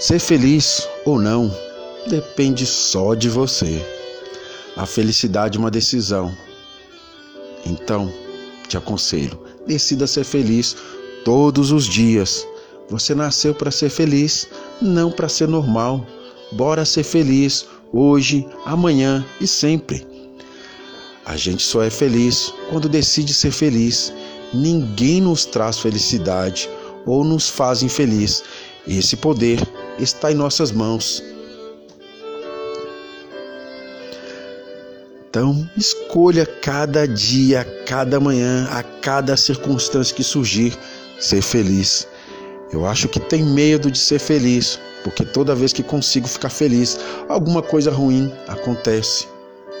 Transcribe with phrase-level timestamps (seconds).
[0.00, 1.54] Ser feliz ou não
[2.06, 3.84] depende só de você.
[4.74, 6.34] A felicidade é uma decisão.
[7.66, 8.10] Então,
[8.66, 10.74] te aconselho, decida ser feliz
[11.22, 12.48] todos os dias.
[12.88, 14.48] Você nasceu para ser feliz,
[14.80, 16.06] não para ser normal.
[16.50, 20.06] Bora ser feliz hoje, amanhã e sempre.
[21.26, 24.14] A gente só é feliz quando decide ser feliz.
[24.54, 26.70] Ninguém nos traz felicidade
[27.04, 28.42] ou nos faz infeliz.
[28.88, 29.60] Esse poder
[30.02, 31.22] está em nossas mãos.
[35.30, 40.76] Então, escolha cada dia, cada manhã, a cada circunstância que surgir,
[41.20, 42.08] ser feliz.
[42.72, 46.98] Eu acho que tem medo de ser feliz, porque toda vez que consigo ficar feliz,
[47.28, 49.28] alguma coisa ruim acontece.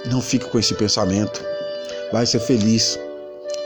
[0.06, 1.42] Não fique com esse pensamento.
[2.12, 2.96] Vai ser feliz,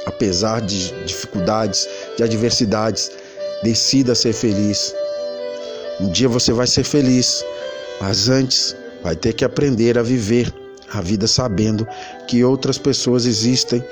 [0.06, 1.86] apesar de dificuldades,
[2.16, 3.10] de adversidades.
[3.62, 4.94] Decida ser feliz.
[6.00, 7.44] Um dia você vai ser feliz,
[8.00, 10.52] mas antes vai ter que aprender a viver
[10.92, 11.86] a vida sabendo
[12.28, 13.84] que outras pessoas existem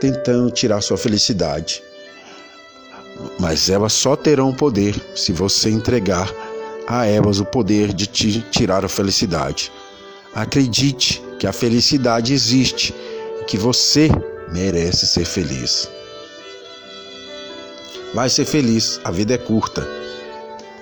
[0.00, 1.82] tentando tirar sua felicidade.
[3.38, 6.32] Mas elas só terão poder se você entregar
[6.86, 9.72] a elas o poder de te tirar a felicidade.
[10.34, 12.94] Acredite que a felicidade existe
[13.40, 14.08] e que você
[14.52, 15.88] merece ser feliz.
[18.12, 19.86] Vai ser feliz, a vida é curta.